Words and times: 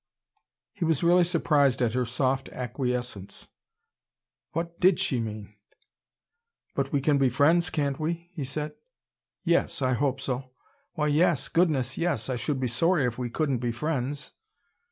He 0.73 0.83
was 0.83 1.03
really 1.03 1.23
surprised 1.23 1.79
at 1.79 1.93
her 1.93 2.05
soft 2.05 2.49
acquiescence. 2.49 3.49
What 4.53 4.79
did 4.79 4.99
she 4.99 5.19
mean? 5.19 5.53
"But 6.73 6.91
we 6.91 7.01
can 7.01 7.19
be 7.19 7.29
friends, 7.29 7.69
can't 7.69 7.99
we?" 7.99 8.31
he 8.33 8.43
said. 8.43 8.73
"Yes, 9.43 9.79
I 9.79 9.93
hope 9.93 10.19
so. 10.19 10.53
Why, 10.93 11.05
yes! 11.05 11.49
Goodness, 11.49 11.99
yes! 11.99 12.29
I 12.29 12.35
should 12.35 12.59
be 12.59 12.67
sorry 12.67 13.05
if 13.05 13.19
we 13.19 13.29
couldn't 13.29 13.59
be 13.59 13.71
friends." 13.71 14.31